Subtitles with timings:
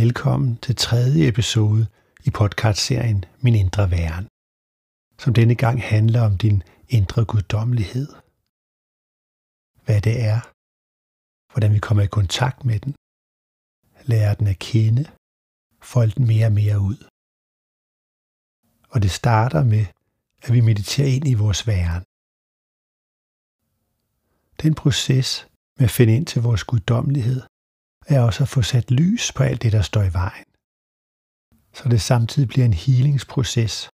[0.00, 1.86] Velkommen til tredje episode
[2.24, 4.26] i podcastserien Min Indre Væren,
[5.22, 8.08] som denne gang handler om din indre guddommelighed.
[9.84, 10.40] Hvad det er,
[11.52, 12.94] hvordan vi kommer i kontakt med den,
[14.10, 15.04] lærer den at kende,
[15.82, 17.00] folde den mere og mere ud.
[18.92, 19.84] Og det starter med,
[20.42, 22.04] at vi mediterer ind i vores væren.
[24.62, 25.28] Den proces
[25.76, 27.42] med at finde ind til vores guddommelighed
[28.06, 30.44] er også at få sat lys på alt det, der står i vejen.
[31.74, 33.88] Så det samtidig bliver en healingsproces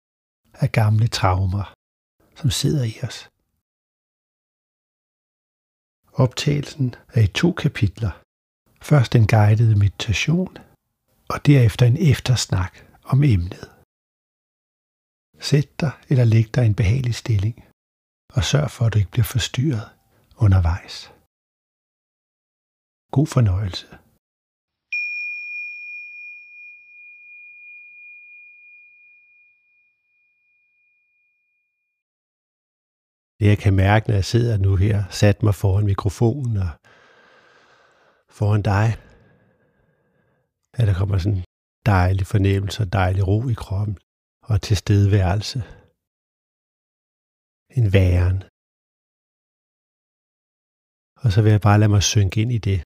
[0.53, 1.73] af gamle traumer,
[2.35, 3.29] som sidder i os.
[6.13, 8.11] Optagelsen er i to kapitler.
[8.81, 10.57] Først en guidede meditation,
[11.29, 13.71] og derefter en eftersnak om emnet.
[15.39, 17.65] Sæt dig eller læg dig i en behagelig stilling,
[18.33, 19.89] og sørg for, at du ikke bliver forstyrret
[20.37, 21.11] undervejs.
[23.11, 23.87] God fornøjelse.
[33.39, 36.71] Det jeg kan mærke, når jeg sidder nu her, sat mig foran mikrofonen og
[38.37, 38.87] foran dig,
[40.79, 41.43] at der kommer sådan en
[41.85, 43.97] dejlig fornemmelse og dejlig ro i kroppen
[44.49, 45.59] og tilstedeværelse.
[47.79, 48.37] En væren.
[51.23, 52.86] Og så vil jeg bare lade mig synke ind i det.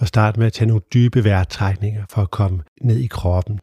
[0.00, 3.56] Og starte med at tage nogle dybe vejrtrækninger for at komme ned i kroppen.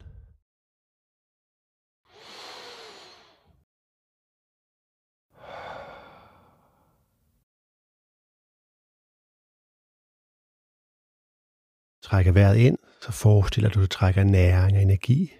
[12.07, 15.31] Trækker vejret ind, så forestiller du, at du trækker næring og energi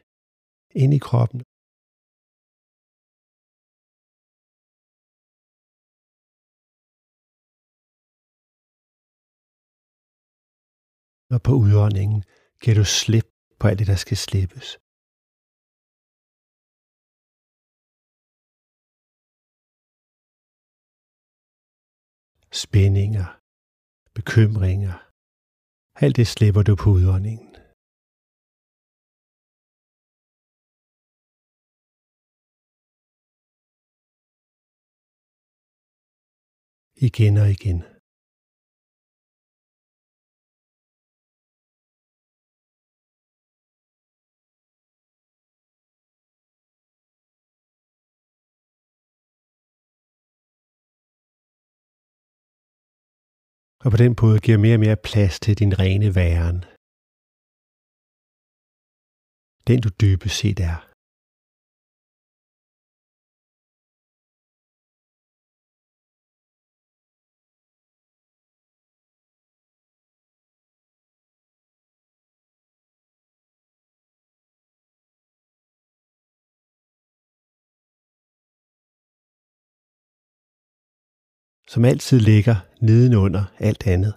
[0.75, 1.41] ind i kroppen.
[11.33, 12.19] Og på udåndingen
[12.61, 13.27] giver du slip
[13.59, 14.67] på alt det, der skal slippes.
[22.63, 23.27] Spændinger,
[24.17, 24.95] bekymringer,
[26.03, 27.51] alt det slipper du på udåndingen.
[37.07, 37.96] Igen og igen.
[53.87, 56.59] Og på den måde giver mere og mere plads til din rene væren.
[59.67, 60.86] Den du dybest set er.
[81.71, 82.57] Som altid ligger
[82.87, 84.13] nedenunder alt andet.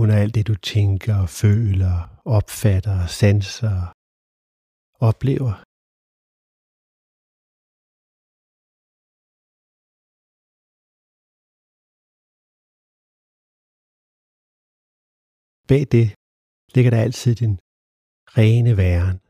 [0.00, 1.94] Under alt det, du tænker, føler,
[2.36, 3.78] opfatter, sanser,
[5.08, 5.54] oplever.
[15.68, 16.06] Bag det
[16.74, 17.54] ligger der altid din
[18.38, 19.27] rene væren.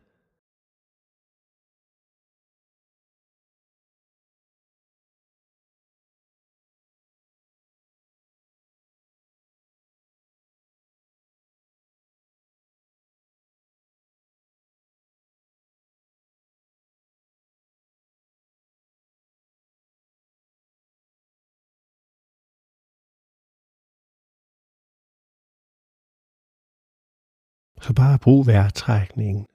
[27.88, 29.46] Så bare brug vejrtrækningen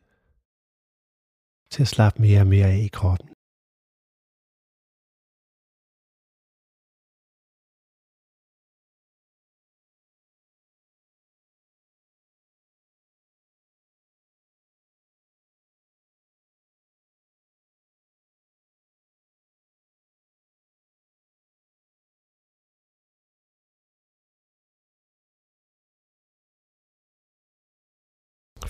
[1.72, 3.33] til at slappe mere og mere af i kroppen.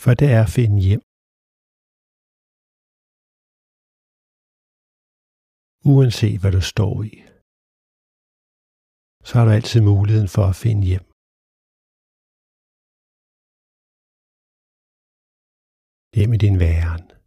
[0.04, 1.04] For det er at finde hjem.
[5.94, 7.14] Uanset hvad du står i,
[9.28, 11.06] så har du altid muligheden for at finde hjem.
[16.18, 17.23] Hjem i din væren.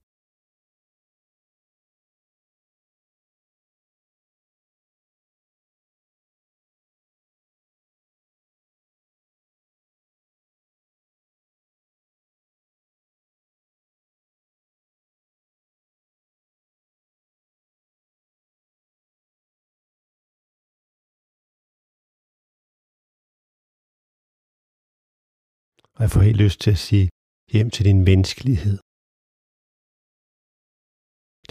[25.97, 27.09] Og jeg får helt lyst til at sige
[27.53, 28.79] hjem til din menneskelighed.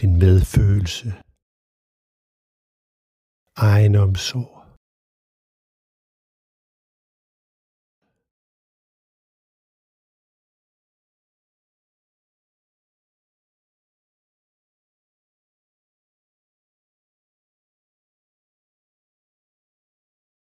[0.01, 1.09] Din medfølelse.
[3.71, 4.55] Egenomsorg.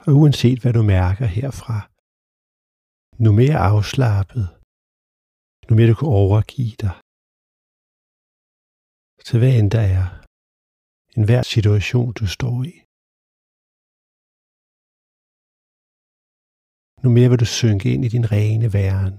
[0.07, 1.92] Og uanset hvad du mærker herfra,
[3.25, 4.47] nu mere afslappet,
[5.67, 6.95] nu mere du kan overgive dig
[9.27, 10.07] til hvad end der er,
[11.17, 12.75] en hver situation du står i.
[17.03, 19.17] Nu mere vil du synke ind i din rene væren.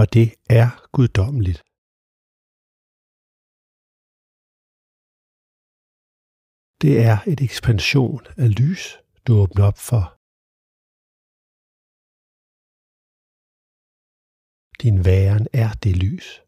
[0.00, 0.28] Og det
[0.60, 1.60] er guddommeligt.
[6.82, 8.82] Det er et ekspansion af lys,
[9.26, 10.02] du åbner op for.
[14.82, 16.47] Din væren er det lys.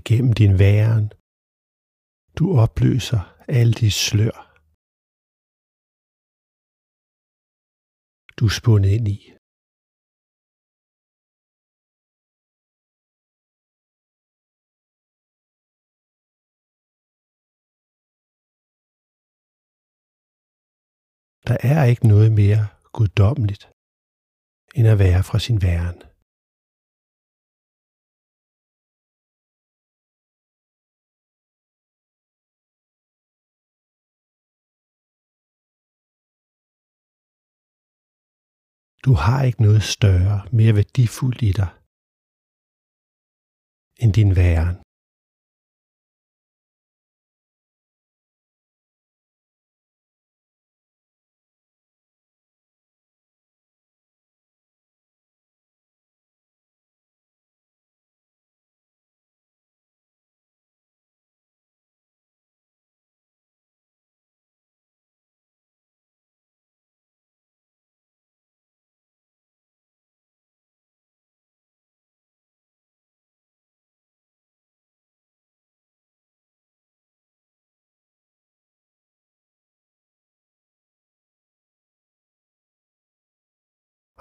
[0.00, 1.06] Igennem din væren.
[2.38, 3.22] Du opløser
[3.58, 4.36] alle de slør.
[8.38, 9.20] Du er spundet ind i.
[21.48, 22.62] Der er ikke noget mere
[22.96, 23.64] guddommeligt,
[24.76, 26.15] end at være fra sin væren.
[39.06, 41.68] Du har ikke noget større, mere værdifuldt i dig
[44.02, 44.76] end din væren.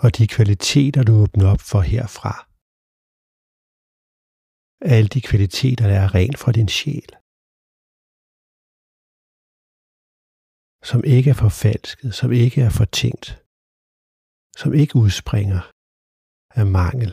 [0.03, 2.33] Og de kvaliteter, du åbner op for herfra.
[4.93, 7.11] Alle de kvaliteter, der er rent fra din sjæl.
[10.89, 13.27] Som ikke er forfalsket, som ikke er fortænkt,
[14.61, 15.61] som ikke udspringer
[16.59, 17.11] af mangel.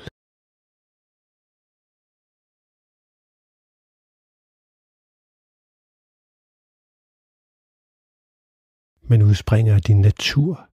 [9.13, 10.72] men udspringer af din natur,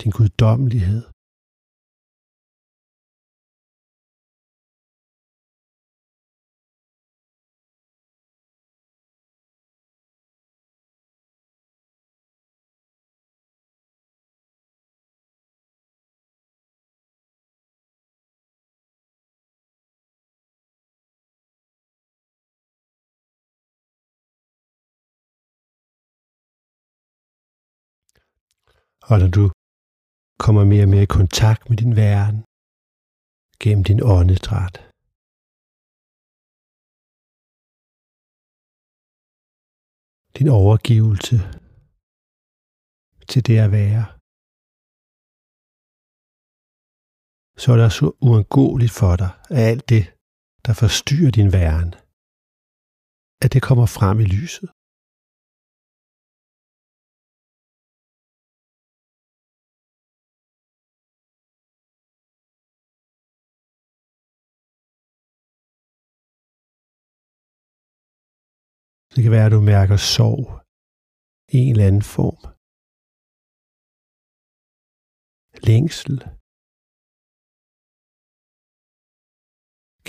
[0.00, 1.02] din guddommelighed.
[29.10, 29.57] Og når du
[30.44, 32.36] kommer mere og mere i kontakt med din væren
[33.62, 34.74] gennem din åndedræt.
[40.38, 41.36] Din overgivelse
[43.30, 44.04] til det at være.
[47.62, 50.04] Så er det så uundgåeligt for dig, at alt det,
[50.66, 51.90] der forstyrrer din væren,
[53.44, 54.68] at det kommer frem i lyset.
[69.18, 70.44] Det kan være, at du mærker sorg
[71.54, 72.40] i en eller anden form.
[75.68, 76.14] Længsel.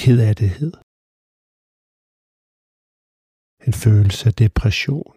[0.01, 0.73] Kedattighed.
[3.67, 5.11] En følelse af depression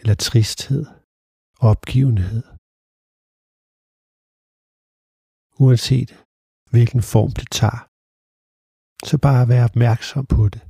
[0.00, 0.84] eller tristhed,
[1.70, 2.42] opgivenhed.
[5.64, 6.10] Uanset
[6.72, 7.82] hvilken form det tager,
[9.08, 10.62] så bare vær opmærksom på det.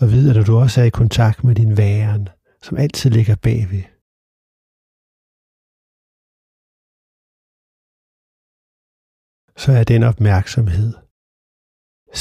[0.00, 2.28] Og ved, at du også er i kontakt med din væren,
[2.62, 3.84] som altid ligger bagved.
[9.62, 10.90] Så er den opmærksomhed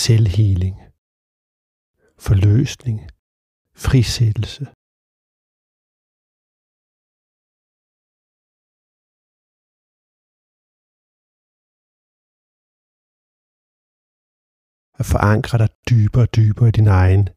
[0.04, 0.76] selvhealing,
[2.26, 3.00] forløsning,
[3.86, 4.66] frisættelse.
[15.00, 17.37] At forankre dig dybere og dybere i din egen,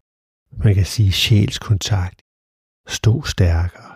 [0.64, 2.18] man kan sige sjælskontakt.
[2.96, 3.92] Stå stærkere.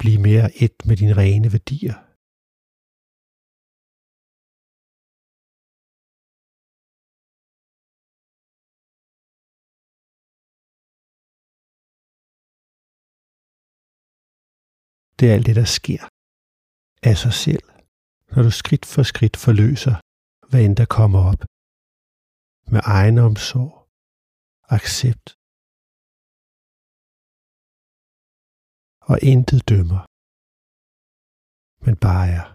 [0.00, 1.96] Bliv mere et med dine rene værdier.
[15.18, 16.02] Det er alt det, der sker
[17.10, 17.66] af sig selv,
[18.32, 19.96] når du skridt for skridt forløser,
[20.48, 21.42] hvad end der kommer op.
[22.72, 23.81] Med egen omsorg,
[24.68, 25.36] accept
[29.10, 30.02] og intet dømmer,
[31.84, 32.51] men bare er.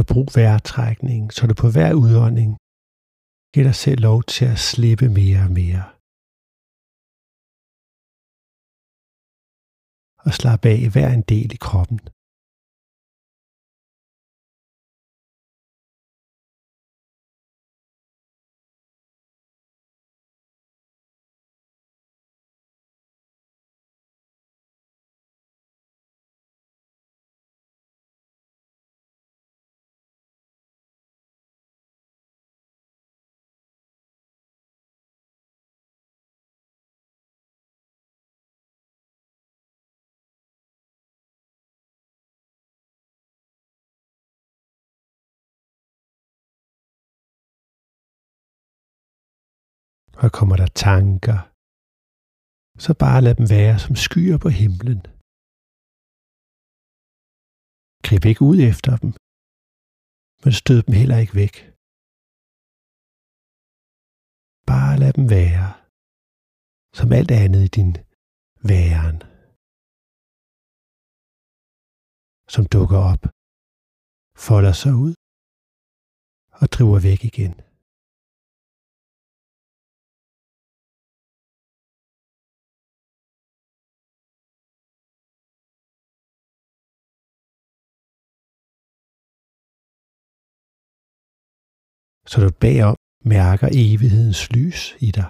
[0.00, 2.50] Så brug vejrtrækning, så du på hver udånding
[3.52, 5.84] giver dig selv lov til at slippe mere og mere.
[10.26, 11.98] Og slap af i hver en del i kroppen.
[50.22, 51.38] Og kommer der tanker,
[52.84, 55.00] så bare lad dem være som skyer på himlen.
[58.06, 59.10] Grib ikke ud efter dem,
[60.44, 61.54] men stød dem heller ikke væk.
[64.70, 65.68] Bare lad dem være,
[66.98, 67.92] som alt andet i din
[68.70, 69.18] væren,
[72.54, 73.22] som dukker op,
[74.46, 75.14] folder sig ud
[76.60, 77.54] og driver væk igen.
[92.30, 95.28] Så du bagom mærker evighedens lys i dig.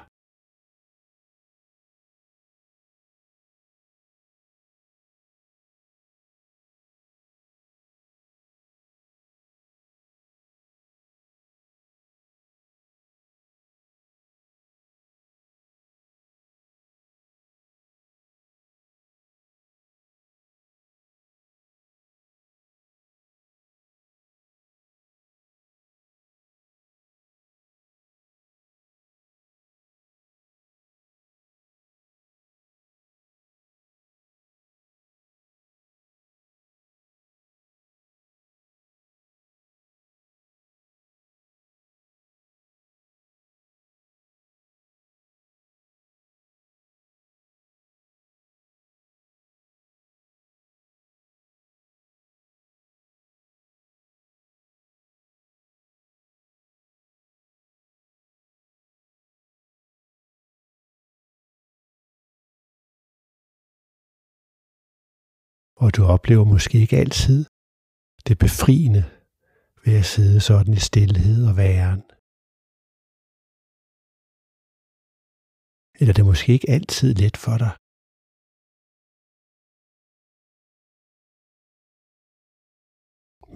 [65.83, 67.41] Og du oplever måske ikke altid
[68.29, 69.03] det befriende
[69.85, 72.03] ved at sidde sådan i stillhed og væren.
[76.01, 77.73] Eller det er måske ikke altid let for dig.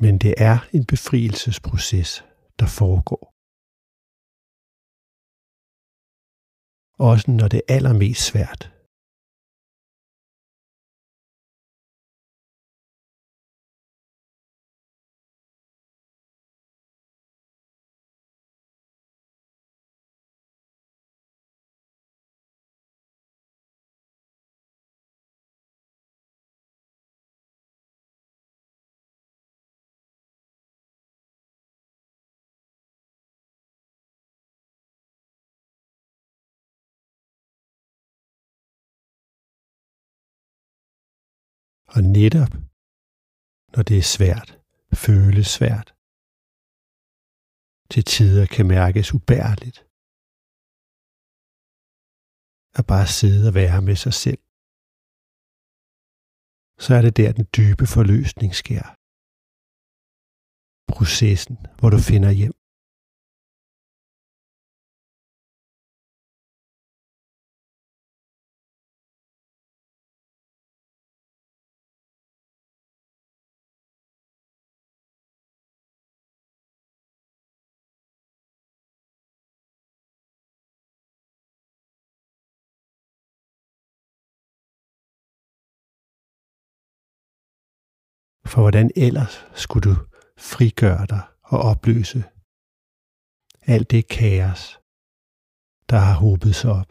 [0.02, 2.11] Men det er en befrielsesproces,
[2.61, 3.25] der foregår.
[7.11, 8.74] Også når det er allermest svært.
[41.94, 42.52] Og netop
[43.74, 44.48] når det er svært,
[45.06, 45.88] føles svært,
[47.92, 49.78] til tider kan mærkes ubærligt,
[52.78, 54.42] at bare sidde og være med sig selv,
[56.84, 58.84] så er det der den dybe forløsning sker.
[60.94, 62.56] Processen, hvor du finder hjem.
[88.54, 89.96] For hvordan ellers skulle du
[90.52, 92.20] frigøre dig og opløse
[93.73, 94.62] alt det kaos,
[95.90, 96.90] der har hobet sig op.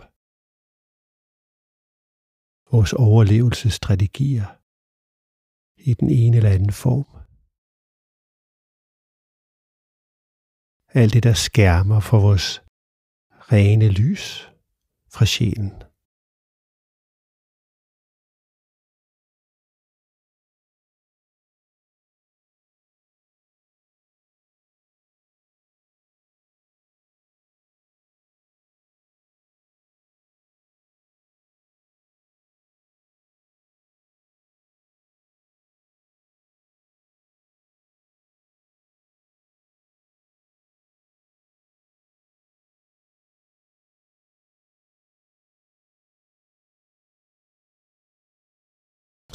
[2.71, 4.47] Vores overlevelsesstrategier
[5.89, 7.09] i den ene eller anden form.
[10.99, 12.47] Alt det, der skærmer for vores
[13.51, 14.25] rene lys
[15.13, 15.92] fra sjælen.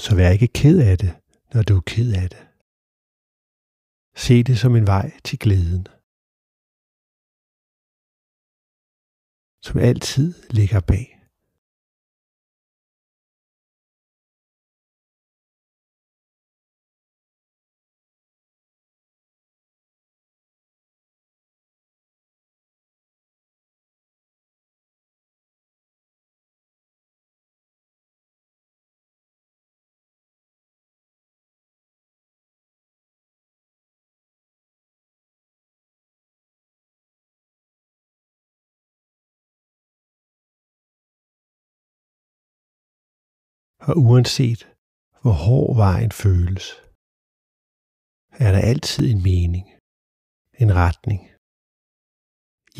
[0.08, 1.12] Så vær ikke ked af det,
[1.54, 2.42] når du er ked af det.
[4.24, 5.84] Se det som en vej til glæden.
[9.66, 11.17] Som altid ligger bag.
[43.86, 44.62] Og uanset
[45.22, 46.66] hvor hård vejen føles,
[48.44, 49.66] er der altid en mening,
[50.62, 51.20] en retning,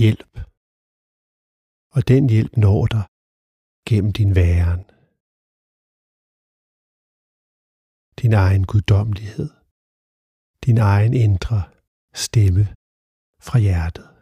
[0.01, 0.33] hjælp.
[1.97, 3.05] Og den hjælp når dig
[3.89, 4.83] gennem din væren.
[8.21, 9.51] Din egen guddommelighed.
[10.67, 11.61] Din egen indre
[12.15, 12.65] stemme
[13.47, 14.18] fra hjertet.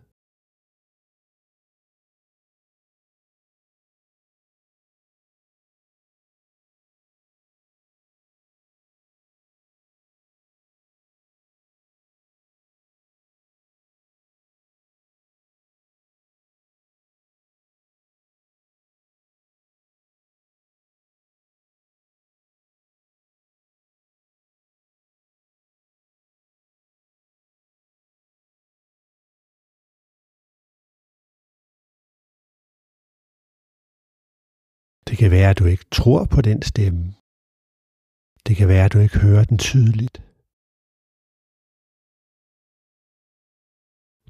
[35.16, 37.04] Det kan være, at du ikke tror på den stemme.
[38.46, 40.16] Det kan være, at du ikke hører den tydeligt.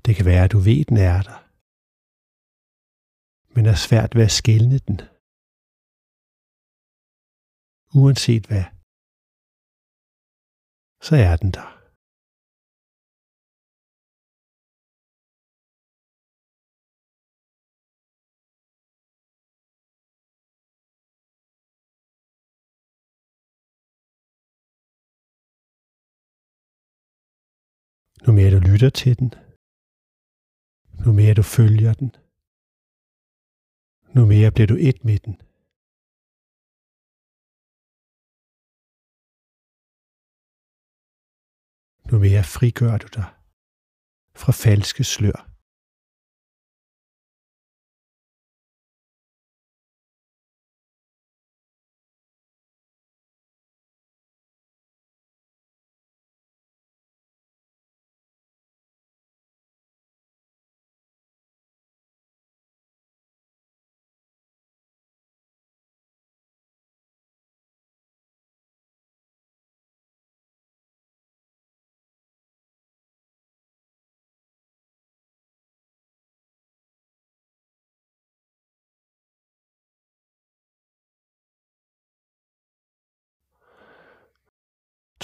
[0.07, 1.39] Det kan være, at du ved, at den er der,
[3.55, 4.99] men er svært ved at skælne den.
[8.01, 8.67] Uanset hvad,
[11.07, 11.76] så er den der.
[28.27, 29.29] Nu mere du lytter til den,
[31.05, 32.11] nu mere du følger den,
[34.15, 35.35] Nu mere bliver du et med den.
[42.11, 43.29] Nu mere frigør du dig
[44.41, 45.46] fra falske slør.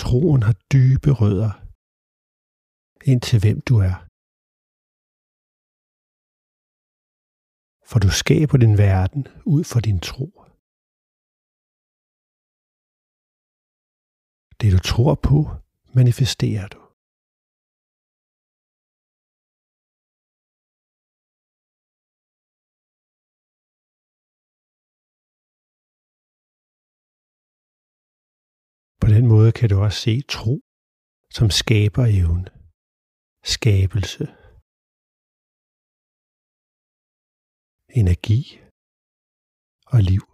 [0.02, 1.52] Troen har dybe rødder
[3.10, 3.96] ind til hvem du er.
[7.90, 9.22] For du skaber din verden
[9.54, 10.26] ud fra din tro.
[14.60, 15.38] Det du tror på,
[15.98, 16.81] manifesterer du.
[29.02, 30.54] På den måde kan du også se tro
[31.36, 32.50] som skaber evne,
[33.54, 34.24] skabelse,
[38.00, 38.42] energi.
[39.86, 40.31] Og liv.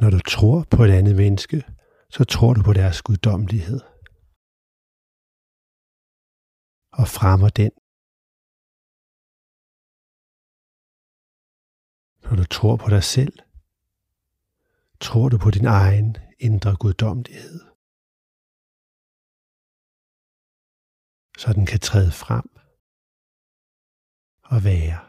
[0.00, 1.58] Når du tror på et andet menneske,
[2.10, 3.80] så tror du på deres guddommelighed.
[7.00, 7.72] Og fremmer den.
[12.24, 13.34] Når du tror på dig selv,
[15.00, 17.58] tror du på din egen indre guddommelighed.
[21.40, 22.48] Så den kan træde frem
[24.52, 25.07] og være.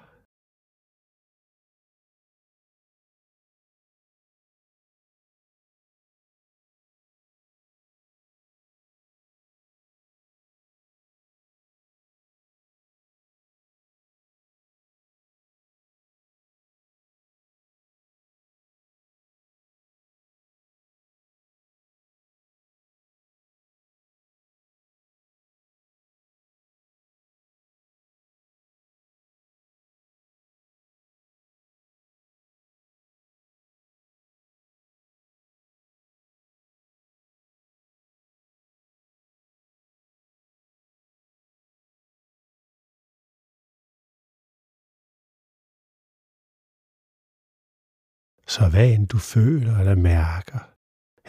[48.56, 50.62] Så hvad end du føler eller mærker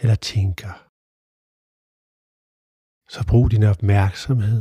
[0.01, 0.75] eller tænker,
[3.15, 4.61] så brug din opmærksomhed,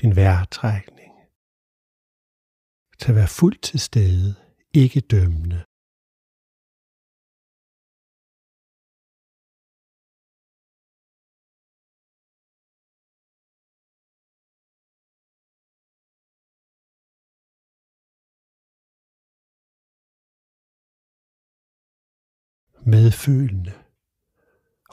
[0.00, 1.12] din vejrtrækning,
[3.00, 4.30] til at være fuldt til stede,
[4.82, 5.60] ikke dømmende.
[22.94, 23.72] Medfølende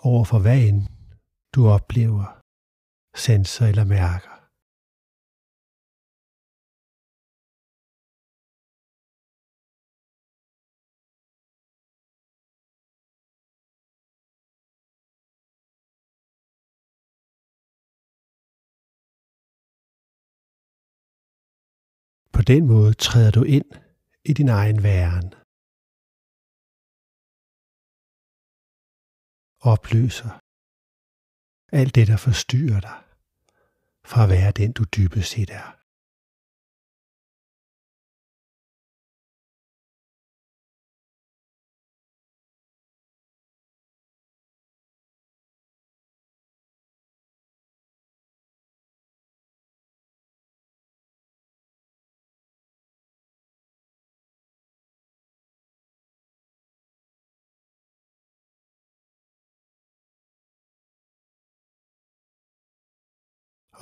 [0.09, 0.81] over for hvad end
[1.55, 2.41] du oplever,
[3.15, 4.35] sanser eller mærker.
[22.35, 23.69] På den måde træder du ind
[24.25, 25.44] i din egen væren.
[29.65, 30.39] Opløser
[31.71, 32.97] alt det, der forstyrrer dig
[34.05, 35.74] fra at være den, du dybest set er.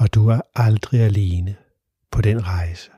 [0.04, 1.56] Og du er aldrig alene
[2.12, 2.92] på den rejse.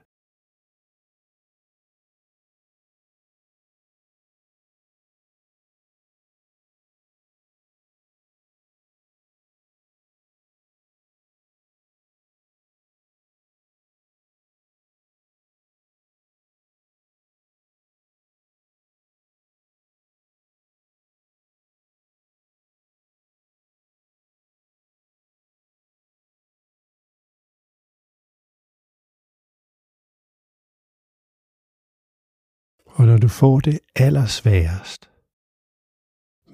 [33.05, 35.01] Og når du får det allersværest,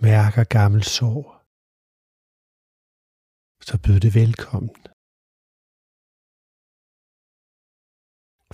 [0.07, 1.25] mærker gammel sår,
[3.67, 4.81] så byd det velkommen.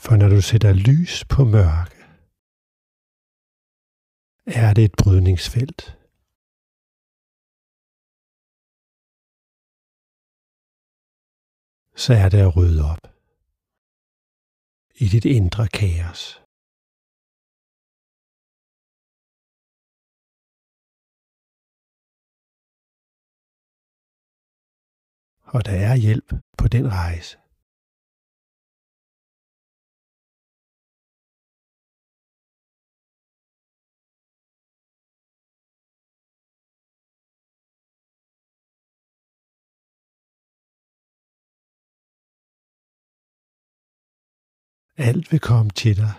[0.03, 2.01] For når du sætter lys på mørke,
[4.61, 5.81] er det et brydningsfelt.
[12.03, 13.03] Så er det at rydde op
[15.03, 16.46] i dit indre kaos.
[25.47, 27.37] Og der er hjælp på den rejse.
[44.99, 46.13] Alt vil komme til dig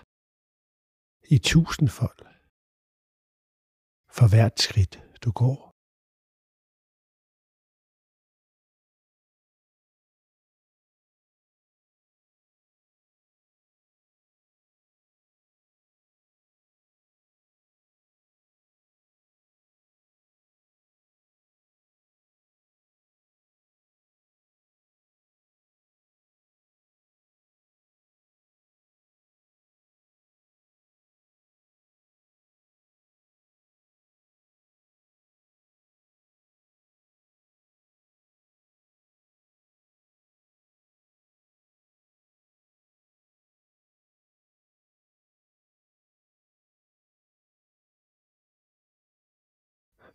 [1.31, 2.19] i tusindfold
[4.17, 5.68] for hvert skridt du går.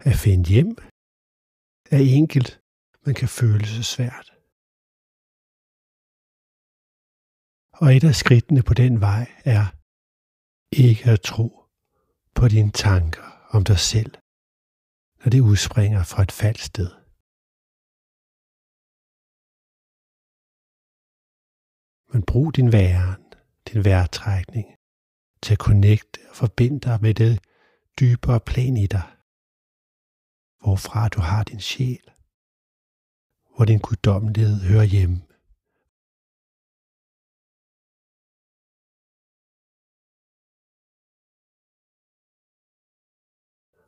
[0.10, 0.74] At finde hjem
[1.96, 2.52] er enkelt,
[3.04, 4.28] men kan føles så svært.
[7.82, 9.66] Og et af skridtene på den vej er
[10.86, 11.48] ikke at tro
[12.38, 14.12] på dine tanker om dig selv,
[15.20, 16.92] når det udspringer fra et falsk sted.
[22.12, 23.24] Men brug din væren,
[23.68, 24.68] din vejrtrækning,
[25.44, 27.34] til at connecte og forbinde dig med det
[28.00, 29.08] dybere plan i dig
[30.64, 32.06] hvorfra du har din sjæl,
[33.56, 35.20] hvor din guddommelighed hører hjemme.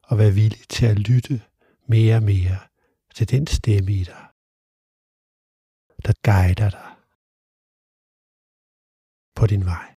[0.10, 1.36] Og vær villig til at lytte
[1.88, 2.60] mere og mere
[3.16, 4.26] til den stemme i dig,
[6.06, 6.92] der guider dig
[9.36, 9.96] på din vej.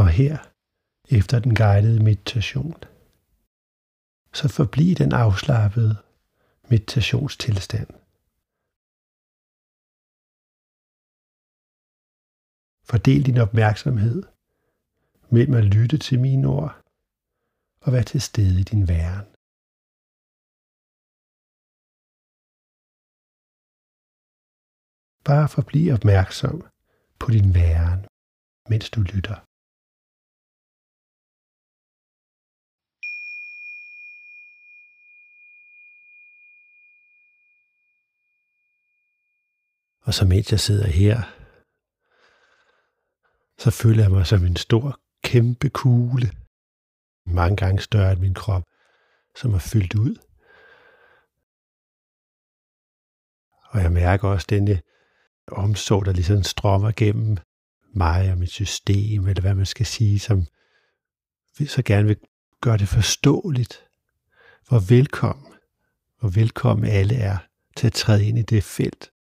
[0.00, 0.34] Og her,
[1.18, 2.78] efter den guidede meditation,
[4.38, 5.94] så forbliv den afslappede
[6.70, 7.90] meditationstilstand.
[12.90, 14.18] Fordel din opmærksomhed
[15.34, 16.74] mellem at lytte til mine ord
[17.84, 19.26] og være til stede i din væren.
[25.28, 26.56] Bare forbliv opmærksom
[27.20, 28.00] på din væren,
[28.70, 29.51] mens du lytter.
[40.02, 41.22] Og så mens jeg sidder her,
[43.58, 46.30] så føler jeg mig som en stor, kæmpe kugle,
[47.26, 48.62] mange gange større end min krop,
[49.36, 50.16] som er fyldt ud.
[53.70, 54.82] Og jeg mærker også denne
[55.48, 57.36] omsorg, der ligesom strømmer gennem
[57.94, 60.46] mig og mit system, eller hvad man skal sige, som
[61.66, 62.16] så gerne vil
[62.60, 63.84] gøre det forståeligt,
[64.68, 65.54] hvor velkommen,
[66.20, 67.38] hvor velkommen alle er
[67.76, 69.12] til at træde ind i det felt,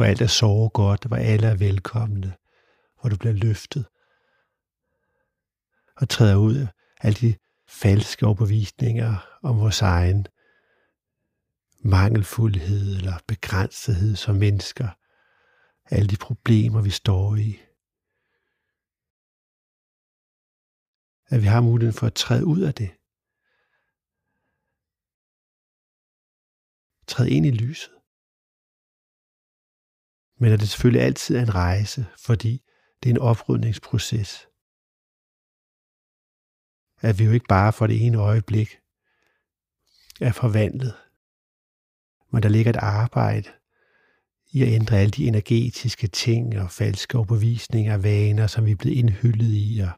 [0.00, 2.36] hvor alt er sover godt, hvor alle er velkomne,
[3.00, 3.86] hvor du bliver løftet
[5.96, 6.68] og træder ud af
[7.00, 7.34] alle de
[7.68, 10.26] falske overbevisninger om vores egen
[11.84, 14.88] mangelfuldhed eller begrænsethed som mennesker,
[15.84, 17.58] alle de problemer, vi står i.
[21.26, 22.90] At vi har muligheden for at træde ud af det.
[27.06, 27.99] Træde ind i lyset.
[30.40, 32.62] Men at det selvfølgelig altid er en rejse, fordi
[33.02, 34.48] det er en oprydningsproces.
[37.00, 38.78] At vi jo ikke bare for det ene øjeblik
[40.20, 40.94] er forvandlet,
[42.30, 43.48] men der ligger et arbejde
[44.52, 48.76] i at ændre alle de energetiske ting og falske overbevisninger og vaner, som vi er
[48.76, 49.92] blevet indhyllet i og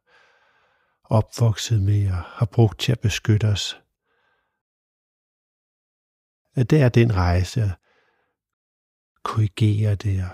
[1.05, 3.83] opvokset med og har brugt til at beskytte os.
[6.55, 7.73] At det er den rejse
[9.23, 10.31] korrigere det og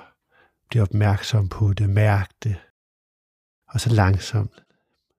[0.68, 2.56] blive opmærksom på det, mærke det,
[3.68, 4.64] og så langsomt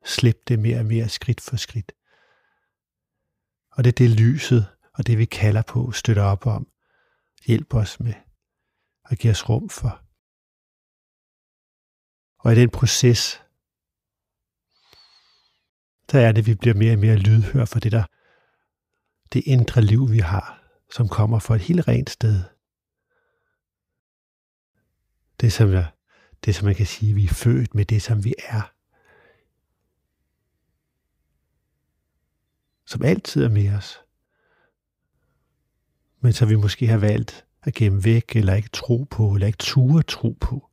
[0.05, 1.91] slippe det mere og mere skridt for skridt.
[3.71, 6.67] Og det er det lyset og det vi kalder på, støtter op om,
[7.45, 8.13] hjælper os med
[9.03, 10.03] og giver os rum for.
[12.39, 13.43] Og i den proces,
[16.11, 18.03] der er det, vi bliver mere og mere lydhør for det der,
[19.33, 22.43] det indre liv, vi har, som kommer fra et helt rent sted.
[25.41, 25.91] Det som, jeg,
[26.45, 28.73] det, som man kan sige, vi er født med det, som vi er.
[32.85, 33.99] Som altid er med os.
[36.21, 39.57] Men som vi måske har valgt at gemme væk, eller ikke tro på, eller ikke
[39.57, 40.69] ture tro på.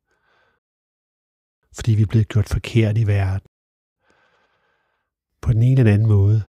[1.75, 3.47] Fordi vi er blevet gjort forkert i verden.
[5.41, 6.43] På den ene eller anden måde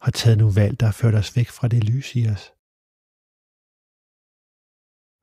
[0.00, 2.55] har taget nogle valg, der har ført os væk fra det lys i os.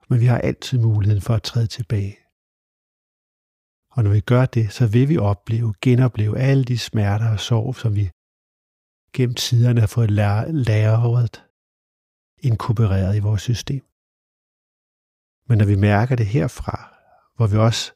[0.10, 2.18] Men vi har altid muligheden for at træde tilbage.
[3.92, 7.76] Og når vi gør det, så vil vi opleve, genopleve alle de smerter og sorg,
[7.76, 8.10] som vi
[9.14, 11.44] gennem tiderne har fået læret
[12.38, 13.84] inkorporeret i vores system.
[15.48, 16.78] Men når vi mærker det herfra,
[17.36, 17.92] hvor vi også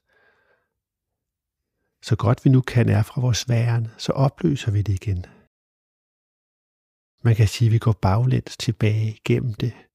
[2.01, 5.25] så godt vi nu kan er fra vores væren, så opløser vi det igen.
[7.23, 9.86] Man kan sige, at vi går baglæns tilbage gennem det.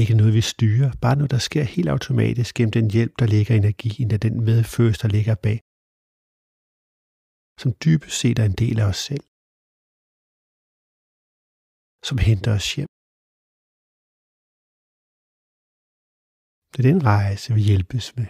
[0.00, 3.52] Ikke noget, vi styrer, bare noget, der sker helt automatisk gennem den hjælp, der ligger
[3.54, 5.58] i energien af den medfølelse, der ligger bag,
[7.60, 9.24] som dybest set er en del af os selv,
[12.08, 12.90] som henter os hjem.
[16.72, 18.28] Det er den rejse, vi hjælpes med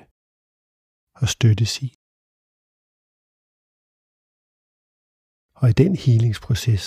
[1.21, 1.89] og støttes i.
[5.61, 6.85] Og i den healingsproces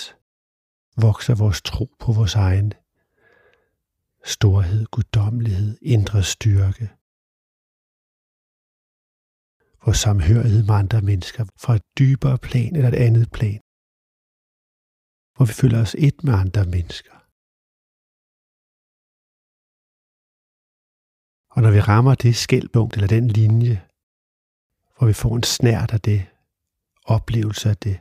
[1.04, 2.68] vokser vores tro på vores egen
[4.34, 6.86] storhed, guddommelighed, indre styrke.
[9.84, 13.60] Vores samhørighed med andre mennesker fra et dybere plan eller et andet plan.
[15.34, 17.16] Hvor vi føler os et med andre mennesker.
[21.54, 23.76] Og når vi rammer det skældpunkt eller den linje,
[24.94, 26.20] hvor vi får en snært af det,
[27.16, 27.96] oplevelse af det,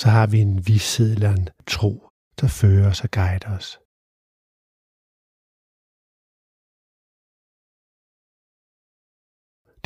[0.00, 1.92] så har vi en vidshed eller en tro,
[2.40, 3.68] der fører os og guider os.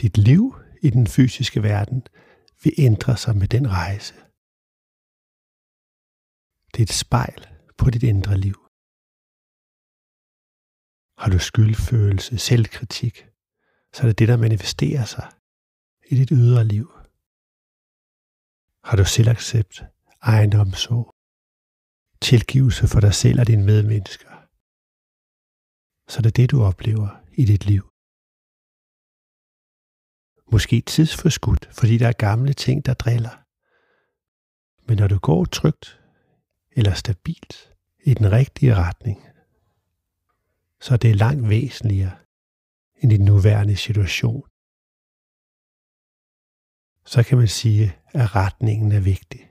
[0.02, 0.44] Dit liv
[0.86, 2.00] i den fysiske verden
[2.62, 4.14] vil ændre sig med den rejse.
[6.72, 7.40] Det er et spejl
[7.78, 8.58] på dit indre liv.
[11.20, 13.16] Har du skyldfølelse, selvkritik,
[13.94, 15.28] så er det det, der manifesterer sig
[16.10, 16.86] i dit ydre liv.
[18.88, 19.74] Har du selvaccept,
[20.32, 21.06] egenomsorg,
[22.28, 24.32] tilgivelse for dig selv og dine medmennesker,
[26.10, 27.08] så er det det, du oplever
[27.42, 27.91] i dit liv.
[30.52, 33.44] Måske tidsforskudt, fordi der er gamle ting, der driller.
[34.88, 36.00] Men når du går trygt
[36.70, 37.74] eller stabilt
[38.04, 39.28] i den rigtige retning,
[40.80, 42.18] så er det langt væsentligere
[42.96, 44.48] end den nuværende situation.
[47.04, 49.48] Så kan man sige, at retningen er vigtig.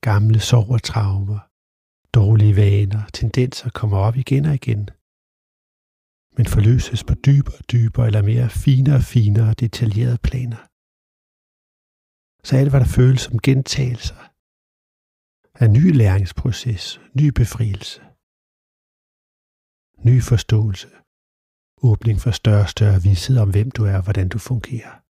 [0.00, 1.47] gamle sorg og traumer,
[2.14, 4.88] dårlige vaner, tendenser kommer op igen og igen,
[6.36, 10.62] men forløses på dybere og dybere eller mere finere og finere detaljerede planer.
[12.46, 14.20] Så alt, hvad der føles som gentagelser,
[15.62, 18.00] er ny læringsproces, ny befrielse,
[20.08, 20.88] ny forståelse,
[21.82, 25.07] åbning for større og større vidshed om, hvem du er og hvordan du fungerer.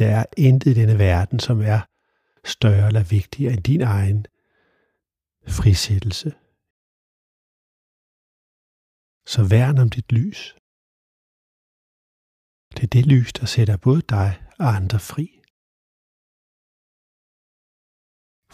[0.00, 1.80] Der er intet i denne verden, som er
[2.54, 4.20] større eller vigtigere end din egen
[5.56, 6.30] frisættelse.
[9.32, 10.40] Så værn om dit lys.
[12.74, 14.30] Det er det lys, der sætter både dig
[14.62, 15.26] og andre fri.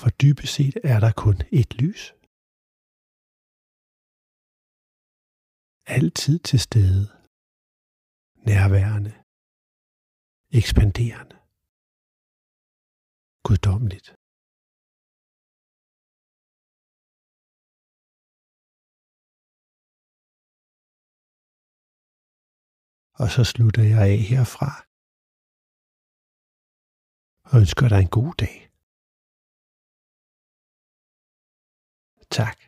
[0.01, 2.03] For dybest set er der kun et lys.
[5.99, 7.05] Altid til stede.
[8.51, 9.26] Nærværende.
[10.61, 11.37] Ekspanderende.
[13.47, 14.09] Guddommeligt.
[23.21, 24.71] Og så slutter jeg af herfra.
[27.51, 28.57] Og ønsker dig en god dag.
[32.31, 32.66] Tak.